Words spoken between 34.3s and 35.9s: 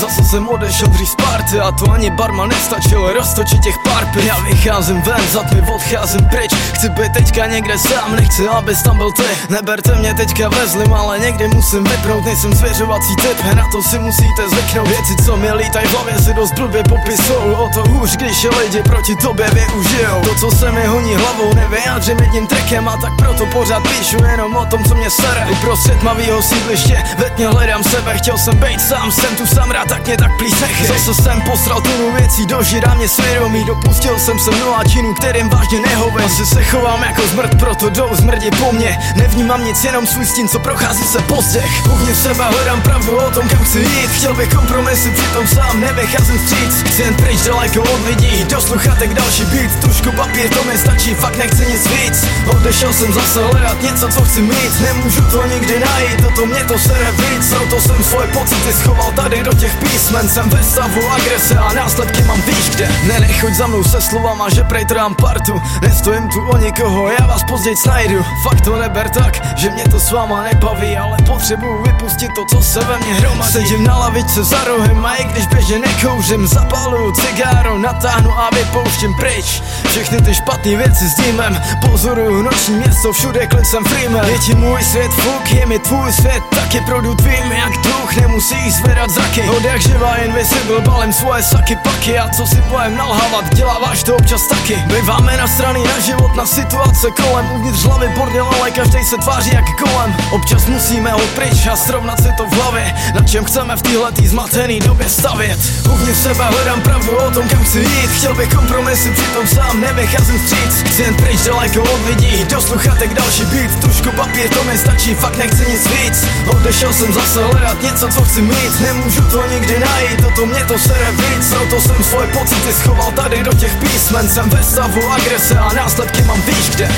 se mnoha činů, kterým vážně